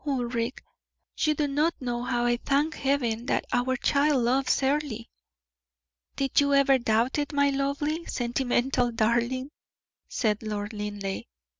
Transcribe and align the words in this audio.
Ulric, 0.03 0.63
you 1.19 1.35
do 1.35 1.47
not 1.47 1.75
know 1.79 2.01
how 2.01 2.25
I 2.25 2.37
thank 2.37 2.73
Heaven 2.73 3.27
that 3.27 3.45
our 3.53 3.77
child 3.77 4.23
loves 4.25 4.63
Earle." 4.63 5.05
"Did 6.15 6.39
you 6.41 6.55
ever 6.55 6.79
doubt 6.79 7.19
it, 7.19 7.31
my 7.33 7.51
lovely, 7.51 8.05
sentimental 8.05 8.91
darling?" 8.91 9.51
said 10.09 10.41
Lord 10.41 10.73
Linleigh. 10.73 11.25